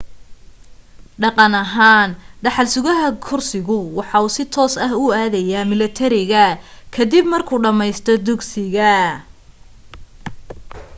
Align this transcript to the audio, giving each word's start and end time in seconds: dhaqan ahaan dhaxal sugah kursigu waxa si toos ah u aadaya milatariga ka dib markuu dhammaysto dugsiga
dhaqan 1.21 1.53
ahaan 1.63 2.09
dhaxal 2.43 2.67
sugah 2.75 2.97
kursigu 3.25 3.77
waxa 3.97 4.19
si 4.35 4.43
toos 4.53 4.73
ah 4.85 4.93
u 5.05 5.05
aadaya 5.17 5.61
milatariga 5.71 6.45
ka 6.93 7.01
dib 7.11 7.25
markuu 7.33 7.59
dhammaysto 7.63 8.11
dugsiga 8.25 8.95